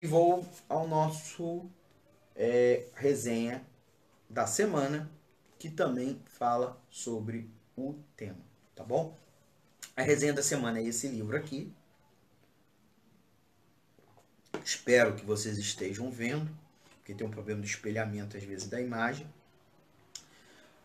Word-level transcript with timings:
E 0.00 0.06
vou 0.06 0.48
ao 0.68 0.86
nosso 0.86 1.68
é, 2.36 2.86
resenha 2.94 3.66
da 4.30 4.46
semana, 4.46 5.10
que 5.58 5.68
também 5.68 6.22
fala 6.24 6.80
sobre 6.88 7.50
o 7.76 7.94
tema, 8.16 8.38
tá 8.76 8.84
bom? 8.84 9.16
A 9.96 10.02
resenha 10.02 10.32
da 10.32 10.42
semana 10.42 10.78
é 10.78 10.84
esse 10.84 11.08
livro 11.08 11.36
aqui. 11.36 11.72
Espero 14.64 15.16
que 15.16 15.24
vocês 15.24 15.58
estejam 15.58 16.08
vendo, 16.12 16.48
porque 16.98 17.12
tem 17.12 17.26
um 17.26 17.30
problema 17.30 17.60
de 17.60 17.66
espelhamento 17.66 18.36
às 18.36 18.44
vezes 18.44 18.68
da 18.68 18.80
imagem. 18.80 19.26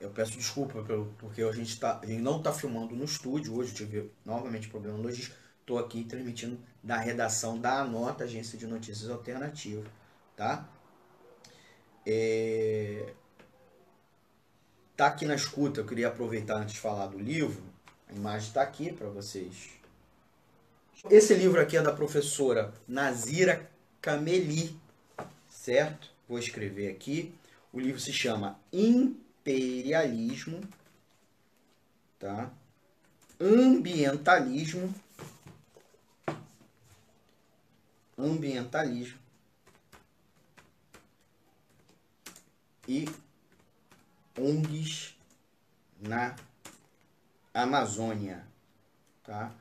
Eu 0.00 0.10
peço 0.10 0.38
desculpa 0.38 0.84
porque 1.18 1.42
a 1.42 1.50
gente, 1.50 1.80
tá, 1.80 1.98
a 2.00 2.06
gente 2.06 2.22
não 2.22 2.38
está 2.38 2.52
filmando 2.52 2.94
no 2.94 3.04
estúdio 3.04 3.56
hoje, 3.56 3.74
tive 3.74 4.08
novamente 4.24 4.68
problema 4.68 4.98
logístico. 4.98 5.39
Estou 5.70 5.78
aqui 5.78 6.02
transmitindo 6.02 6.58
da 6.82 6.96
redação 6.96 7.56
da 7.56 7.78
Anota, 7.78 8.24
Agência 8.24 8.58
de 8.58 8.66
Notícias 8.66 9.08
Alternativa, 9.08 9.88
tá? 10.34 10.68
É... 12.04 13.12
Tá 14.96 15.06
aqui 15.06 15.24
na 15.24 15.36
escuta, 15.36 15.78
eu 15.78 15.86
queria 15.86 16.08
aproveitar 16.08 16.56
antes 16.56 16.74
de 16.74 16.80
falar 16.80 17.06
do 17.06 17.20
livro, 17.20 17.62
a 18.08 18.12
imagem 18.12 18.48
está 18.48 18.62
aqui 18.62 18.92
para 18.92 19.08
vocês. 19.10 19.70
Esse 21.08 21.34
livro 21.34 21.60
aqui 21.60 21.76
é 21.76 21.82
da 21.82 21.92
professora 21.92 22.74
Nazira 22.88 23.70
Cameli, 24.02 24.76
certo? 25.48 26.10
Vou 26.28 26.40
escrever 26.40 26.90
aqui. 26.90 27.32
O 27.72 27.78
livro 27.78 28.00
se 28.00 28.12
chama 28.12 28.58
Imperialismo, 28.72 30.62
tá? 32.18 32.50
Ambientalismo 33.40 34.92
ambientalismo 38.24 39.18
e 42.88 43.06
ONGs 44.38 45.16
na 46.00 46.34
Amazônia, 47.54 48.44
tá? 49.22 49.52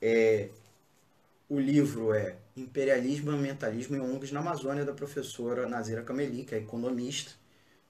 É, 0.00 0.50
o 1.48 1.58
livro 1.58 2.12
é 2.12 2.36
Imperialismo, 2.56 3.30
Ambientalismo 3.30 3.96
e 3.96 4.00
ONGs 4.00 4.32
na 4.32 4.40
Amazônia, 4.40 4.84
da 4.84 4.92
professora 4.92 5.68
Nazira 5.68 6.02
Cameli, 6.02 6.44
que 6.44 6.54
é 6.54 6.58
economista, 6.58 7.32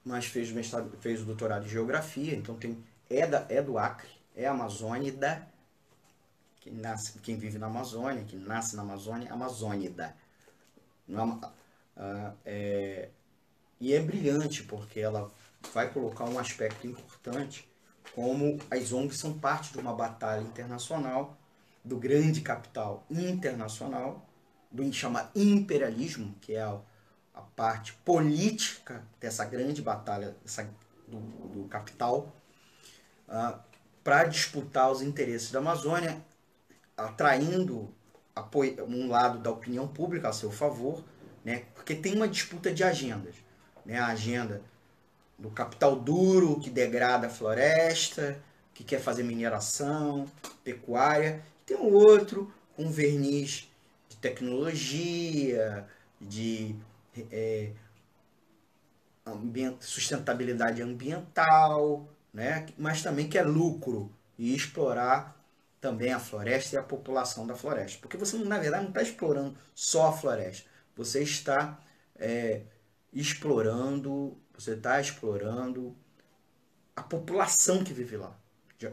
mas 0.05 0.25
fez 0.25 0.51
mestrado, 0.51 0.95
fez 0.99 1.21
o 1.21 1.25
doutorado 1.25 1.65
em 1.65 1.69
Geografia, 1.69 2.35
então 2.35 2.55
tem 2.55 2.83
é, 3.09 3.25
da, 3.27 3.45
é 3.49 3.61
do 3.61 3.77
Acre, 3.77 4.09
é 4.35 4.47
amazônida, 4.47 5.47
que 6.63 6.71
nasce, 6.71 7.19
quem 7.19 7.35
vive 7.35 7.57
na 7.57 7.67
Amazônia, 7.67 8.23
que 8.23 8.37
nasce 8.37 8.75
na 8.75 8.83
Amazônia, 8.83 9.31
amazônida. 9.31 10.15
Não, 11.05 11.37
uh, 11.37 12.37
é, 12.45 13.09
e 13.79 13.93
é 13.93 13.99
brilhante, 13.99 14.63
porque 14.63 15.01
ela 15.01 15.29
vai 15.73 15.91
colocar 15.91 16.23
um 16.23 16.39
aspecto 16.39 16.87
importante, 16.87 17.69
como 18.15 18.57
as 18.71 18.93
ONGs 18.93 19.17
são 19.17 19.37
parte 19.37 19.73
de 19.73 19.79
uma 19.79 19.93
batalha 19.93 20.41
internacional, 20.41 21.37
do 21.83 21.97
grande 21.97 22.39
capital 22.39 23.05
internacional, 23.09 24.25
do 24.71 24.91
chama 24.93 25.29
imperialismo, 25.35 26.33
que 26.39 26.53
é 26.53 26.61
a, 26.61 26.79
a 27.33 27.41
parte 27.41 27.93
política 28.05 29.05
dessa 29.19 29.43
grande 29.43 29.81
batalha 29.81 30.35
dessa, 30.41 30.63
do, 31.07 31.19
do 31.19 31.67
capital, 31.67 32.33
ah, 33.27 33.59
para 34.03 34.25
disputar 34.25 34.91
os 34.91 35.01
interesses 35.01 35.51
da 35.51 35.59
Amazônia, 35.59 36.23
atraindo 36.97 37.93
um 38.87 39.07
lado 39.07 39.39
da 39.39 39.51
opinião 39.51 39.87
pública 39.87 40.29
a 40.29 40.33
seu 40.33 40.51
favor, 40.51 41.03
né? 41.43 41.65
porque 41.75 41.95
tem 41.95 42.15
uma 42.15 42.27
disputa 42.27 42.73
de 42.73 42.83
agendas. 42.83 43.35
Né? 43.85 43.97
A 43.97 44.07
agenda 44.07 44.61
do 45.37 45.49
capital 45.49 45.95
duro, 45.95 46.59
que 46.59 46.69
degrada 46.69 47.27
a 47.27 47.29
floresta, 47.29 48.41
que 48.73 48.83
quer 48.83 48.99
fazer 48.99 49.23
mineração, 49.23 50.27
pecuária. 50.63 51.43
Tem 51.65 51.77
um 51.77 51.93
outro 51.93 52.51
com 52.75 52.85
um 52.85 52.91
verniz 52.91 53.69
de 54.09 54.17
tecnologia, 54.17 55.87
de 56.19 56.75
é, 57.31 57.71
sustentabilidade 59.79 60.81
ambiental, 60.81 62.07
né? 62.33 62.65
mas 62.77 63.03
também 63.03 63.29
quer 63.29 63.45
lucro 63.45 64.11
e 64.37 64.55
explorar 64.55 65.39
também 65.79 66.11
a 66.11 66.19
floresta 66.19 66.75
e 66.75 66.79
a 66.79 66.83
população 66.83 67.45
da 67.45 67.55
floresta. 67.55 67.99
Porque 68.01 68.17
você, 68.17 68.37
na 68.37 68.57
verdade, 68.57 68.83
não 68.83 68.89
está 68.89 69.01
explorando 69.01 69.55
só 69.75 70.07
a 70.07 70.13
floresta, 70.13 70.67
você 70.95 71.21
está 71.21 71.79
é, 72.15 72.61
explorando, 73.11 74.37
você 74.57 74.73
está 74.73 74.99
explorando 74.99 75.95
a 76.95 77.03
população 77.03 77.83
que 77.83 77.93
vive 77.93 78.17
lá, 78.17 78.35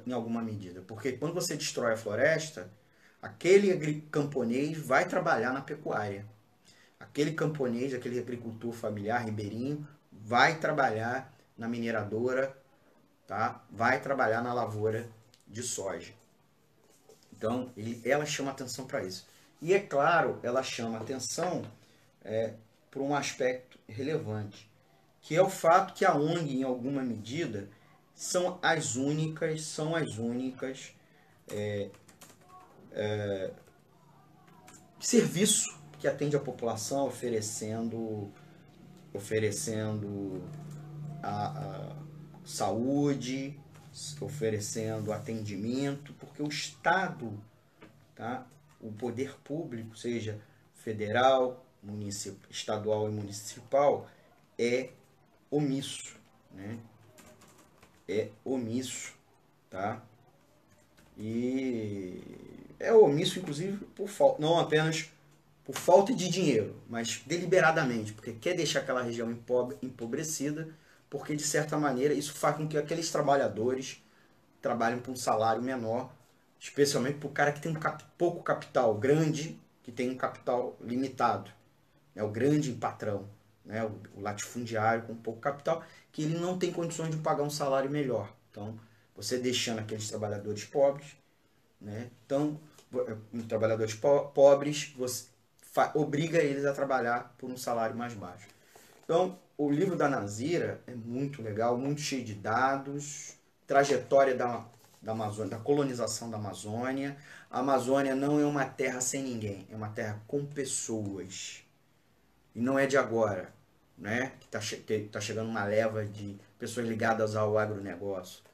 em 0.06 0.12
alguma 0.12 0.42
medida. 0.42 0.82
Porque 0.82 1.12
quando 1.12 1.34
você 1.34 1.56
destrói 1.56 1.92
a 1.92 1.96
floresta, 1.96 2.70
aquele 3.22 4.00
camponês 4.10 4.76
vai 4.76 5.06
trabalhar 5.06 5.52
na 5.52 5.60
pecuária. 5.60 6.26
Aquele 6.98 7.32
camponês, 7.32 7.94
aquele 7.94 8.18
agricultor 8.18 8.72
familiar 8.72 9.24
ribeirinho, 9.24 9.86
vai 10.12 10.58
trabalhar 10.58 11.32
na 11.56 11.68
mineradora 11.68 12.59
tá? 13.30 13.62
vai 13.70 14.00
trabalhar 14.00 14.42
na 14.42 14.52
lavoura 14.52 15.08
de 15.46 15.62
soja. 15.62 16.12
Então, 17.32 17.72
ele, 17.76 18.02
ela 18.04 18.26
chama 18.26 18.50
atenção 18.50 18.88
para 18.88 19.04
isso. 19.04 19.24
E 19.62 19.72
é 19.72 19.78
claro, 19.78 20.40
ela 20.42 20.64
chama 20.64 20.98
atenção 20.98 21.62
é, 22.24 22.54
por 22.90 23.00
um 23.00 23.14
aspecto 23.14 23.78
relevante, 23.88 24.68
que 25.22 25.36
é 25.36 25.40
o 25.40 25.48
fato 25.48 25.94
que 25.94 26.04
a 26.04 26.12
ONG, 26.12 26.58
em 26.58 26.64
alguma 26.64 27.02
medida, 27.02 27.68
são 28.16 28.58
as 28.60 28.96
únicas, 28.96 29.62
são 29.62 29.94
as 29.94 30.18
únicas 30.18 30.92
é, 31.48 31.88
é, 32.90 33.52
serviço 34.98 35.78
que 36.00 36.08
atende 36.08 36.34
a 36.34 36.40
população 36.40 37.06
oferecendo 37.06 38.32
oferecendo 39.12 40.42
a, 41.22 41.48
a 41.48 42.09
saúde, 42.44 43.58
oferecendo 44.20 45.12
atendimento, 45.12 46.12
porque 46.14 46.42
o 46.42 46.48
Estado, 46.48 47.32
tá? 48.14 48.46
o 48.80 48.90
poder 48.92 49.36
público, 49.44 49.96
seja 49.96 50.40
federal, 50.74 51.64
estadual 52.50 53.08
e 53.08 53.12
municipal, 53.12 54.08
é 54.58 54.90
omisso, 55.50 56.16
né? 56.52 56.78
É 58.08 58.28
omisso, 58.44 59.14
tá? 59.68 60.02
E 61.16 62.20
é 62.78 62.92
omisso, 62.92 63.38
inclusive, 63.38 63.84
por 63.94 64.08
falta, 64.08 64.40
não 64.40 64.58
apenas 64.58 65.10
por 65.64 65.76
falta 65.76 66.14
de 66.14 66.28
dinheiro, 66.28 66.74
mas 66.88 67.22
deliberadamente, 67.26 68.12
porque 68.12 68.32
quer 68.32 68.54
deixar 68.56 68.80
aquela 68.80 69.02
região 69.02 69.30
empobrecida 69.82 70.68
porque 71.10 71.34
de 71.34 71.42
certa 71.42 71.76
maneira 71.76 72.14
isso 72.14 72.32
faz 72.32 72.56
com 72.56 72.68
que 72.68 72.78
aqueles 72.78 73.10
trabalhadores 73.10 74.02
trabalhem 74.62 75.00
por 75.00 75.10
um 75.10 75.16
salário 75.16 75.60
menor, 75.60 76.12
especialmente 76.58 77.18
para 77.18 77.28
o 77.28 77.32
cara 77.32 77.52
que 77.52 77.60
tem 77.60 77.72
um 77.72 77.80
cap 77.80 78.04
pouco 78.16 78.42
capital, 78.42 78.94
grande, 78.94 79.60
que 79.82 79.90
tem 79.90 80.08
um 80.10 80.16
capital 80.16 80.76
limitado, 80.80 81.50
né? 82.14 82.22
o 82.22 82.30
grande 82.30 82.72
patrão, 82.72 83.28
né? 83.64 83.84
o, 83.84 84.00
o 84.14 84.20
latifundiário 84.20 85.02
com 85.02 85.14
pouco 85.16 85.40
capital, 85.40 85.82
que 86.12 86.22
ele 86.22 86.38
não 86.38 86.56
tem 86.56 86.72
condições 86.72 87.10
de 87.10 87.16
pagar 87.16 87.42
um 87.42 87.50
salário 87.50 87.90
melhor. 87.90 88.32
Então, 88.50 88.78
você 89.16 89.38
deixando 89.38 89.80
aqueles 89.80 90.08
trabalhadores 90.08 90.64
pobres, 90.64 91.16
né? 91.80 92.10
então, 92.24 92.60
trabalhadores 93.48 93.94
po 93.94 94.28
pobres, 94.28 94.94
você 94.96 95.26
obriga 95.94 96.38
eles 96.38 96.64
a 96.64 96.72
trabalhar 96.72 97.34
por 97.38 97.50
um 97.50 97.56
salário 97.56 97.96
mais 97.96 98.14
baixo. 98.14 98.46
Então, 99.10 99.36
o 99.58 99.68
livro 99.68 99.96
da 99.96 100.08
Nazira 100.08 100.80
é 100.86 100.94
muito 100.94 101.42
legal, 101.42 101.76
muito 101.76 102.00
cheio 102.00 102.24
de 102.24 102.32
dados, 102.32 103.34
trajetória 103.66 104.36
da, 104.36 104.64
da 105.02 105.10
Amazônia, 105.10 105.50
da 105.50 105.58
colonização 105.58 106.30
da 106.30 106.36
Amazônia. 106.36 107.16
A 107.50 107.58
Amazônia 107.58 108.14
não 108.14 108.38
é 108.38 108.44
uma 108.44 108.64
terra 108.64 109.00
sem 109.00 109.20
ninguém, 109.24 109.66
é 109.68 109.74
uma 109.74 109.88
terra 109.88 110.22
com 110.28 110.46
pessoas. 110.46 111.64
E 112.54 112.60
não 112.60 112.78
é 112.78 112.86
de 112.86 112.96
agora, 112.96 113.52
né? 113.98 114.30
Que 114.38 114.46
está 114.46 114.60
tá 115.10 115.20
chegando 115.20 115.50
uma 115.50 115.64
leva 115.64 116.04
de 116.06 116.38
pessoas 116.56 116.86
ligadas 116.86 117.34
ao 117.34 117.58
agronegócio. 117.58 118.44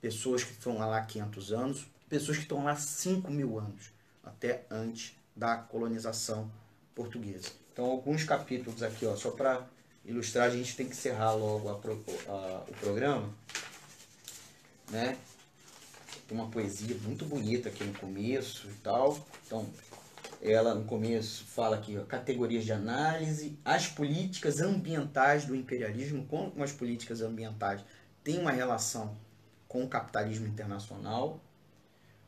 Pessoas 0.00 0.42
que 0.42 0.52
estão 0.52 0.78
lá 0.78 0.96
há 0.96 1.04
500 1.04 1.52
anos, 1.52 1.86
pessoas 2.08 2.38
que 2.38 2.44
estão 2.44 2.64
lá 2.64 2.70
há 2.70 2.76
5 2.76 3.30
mil 3.30 3.58
anos, 3.58 3.92
até 4.24 4.64
antes 4.70 5.14
da 5.36 5.58
colonização 5.58 6.50
portuguesa. 6.94 7.50
Então, 7.70 7.84
alguns 7.84 8.24
capítulos 8.24 8.82
aqui, 8.82 9.04
ó, 9.04 9.14
só 9.14 9.32
para 9.32 9.68
ilustrar, 10.08 10.46
a 10.46 10.50
gente 10.50 10.74
tem 10.74 10.86
que 10.86 10.92
encerrar 10.92 11.32
logo 11.32 11.68
a, 11.68 11.72
a, 11.72 12.64
o 12.66 12.74
programa, 12.80 13.28
né? 14.90 15.16
Tem 16.26 16.36
uma 16.36 16.48
poesia 16.48 16.96
muito 17.02 17.24
bonita 17.24 17.68
aqui 17.68 17.84
no 17.84 17.92
começo 17.94 18.68
e 18.68 18.74
tal. 18.82 19.26
Então, 19.46 19.66
ela 20.42 20.74
no 20.74 20.84
começo 20.84 21.44
fala 21.44 21.76
aqui, 21.76 21.98
ó, 21.98 22.04
categorias 22.04 22.64
de 22.64 22.72
análise, 22.72 23.58
as 23.64 23.86
políticas 23.86 24.60
ambientais 24.60 25.44
do 25.44 25.54
imperialismo, 25.54 26.26
como 26.26 26.62
as 26.62 26.72
políticas 26.72 27.20
ambientais 27.20 27.84
têm 28.24 28.38
uma 28.38 28.50
relação 28.50 29.16
com 29.66 29.84
o 29.84 29.88
capitalismo 29.88 30.46
internacional, 30.46 31.40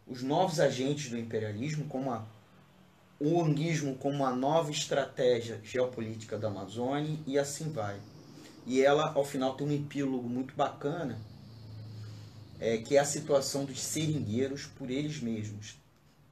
os 0.06 0.22
novos 0.22 0.60
agentes 0.60 1.10
do 1.10 1.18
imperialismo, 1.18 1.86
como 1.86 2.10
a, 2.10 2.26
o 3.20 3.42
anguismo 3.42 3.96
como 3.96 4.16
uma 4.16 4.34
nova 4.34 4.70
estratégia 4.70 5.60
geopolítica 5.62 6.38
da 6.38 6.48
Amazônia 6.48 7.18
e 7.26 7.38
assim 7.38 7.70
vai. 7.70 8.00
E 8.66 8.80
ela, 8.80 9.12
ao 9.12 9.24
final, 9.24 9.54
tem 9.54 9.66
um 9.66 9.72
epílogo 9.72 10.26
muito 10.26 10.54
bacana, 10.54 11.20
é, 12.58 12.78
que 12.78 12.96
é 12.96 13.00
a 13.00 13.04
situação 13.04 13.66
dos 13.66 13.82
seringueiros 13.82 14.64
por 14.64 14.90
eles 14.90 15.20
mesmos, 15.20 15.76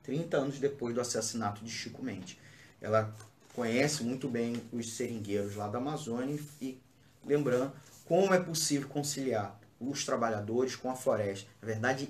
30 0.02 0.37
anos 0.38 0.58
depois 0.58 0.94
do 0.94 1.00
assassinato 1.00 1.62
de 1.62 1.70
Chico 1.70 2.02
Mendes. 2.02 2.38
Ela 2.81 3.14
conhece 3.55 4.02
muito 4.02 4.26
bem 4.26 4.62
os 4.73 4.93
seringueiros 4.93 5.56
lá 5.56 5.69
da 5.69 5.79
Amazônia 5.79 6.38
e 6.61 6.81
lembrando 7.25 7.73
como 8.06 8.32
é 8.32 8.41
possível 8.41 8.88
conciliar 8.88 9.61
os 9.79 10.06
trabalhadores 10.06 10.75
com 10.75 10.91
a 10.91 10.96
floresta. 10.96 11.50
Na 11.61 11.67
verdade, 11.67 12.08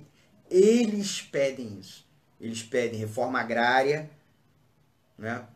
eles 0.48 1.20
pedem 1.20 1.78
isso. 1.80 2.06
Eles 2.40 2.62
pedem 2.62 3.00
reforma 3.00 3.40
agrária 3.40 4.08
né, 5.18 5.46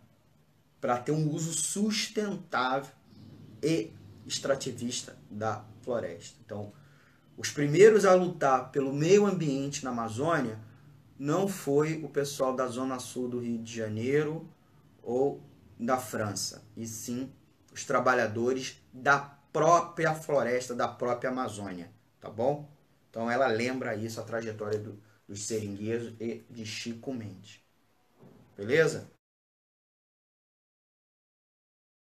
para 0.80 0.98
ter 0.98 1.12
um 1.12 1.30
uso 1.30 1.52
sustentável 1.52 2.92
e 3.62 3.92
extrativista 4.26 5.16
da 5.30 5.64
floresta. 5.82 6.38
Então, 6.44 6.72
os 7.36 7.50
primeiros 7.50 8.04
a 8.04 8.14
lutar 8.14 8.70
pelo 8.70 8.92
meio 8.92 9.26
ambiente 9.26 9.84
na 9.84 9.90
Amazônia 9.90 10.58
não 11.18 11.46
foi 11.46 12.02
o 12.02 12.08
pessoal 12.08 12.54
da 12.54 12.66
zona 12.66 12.98
sul 12.98 13.28
do 13.28 13.38
Rio 13.38 13.62
de 13.62 13.74
Janeiro 13.74 14.48
ou 15.02 15.40
da 15.78 15.96
França, 15.96 16.64
e 16.76 16.86
sim 16.86 17.32
os 17.72 17.84
trabalhadores 17.84 18.80
da 18.92 19.18
própria 19.52 20.14
floresta, 20.14 20.74
da 20.74 20.88
própria 20.88 21.30
Amazônia, 21.30 21.90
tá 22.20 22.28
bom? 22.28 22.68
Então 23.10 23.30
ela 23.30 23.46
lembra 23.46 23.94
isso, 23.94 24.20
a 24.20 24.24
trajetória 24.24 24.78
do, 24.78 25.00
dos 25.28 25.44
seringueiros 25.44 26.14
e 26.20 26.44
de 26.50 26.64
Chico 26.64 27.12
Mendes. 27.12 27.60
Beleza? 28.56 29.10